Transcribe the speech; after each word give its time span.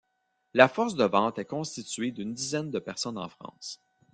La 0.55 0.67
force 0.67 0.95
de 0.95 1.03
vente 1.03 1.37
est 1.37 1.45
constituée 1.45 2.09
d'une 2.09 2.33
dizaine 2.33 2.71
de 2.71 2.79
personnes 2.79 3.19
en 3.19 3.29
France. 3.29 3.79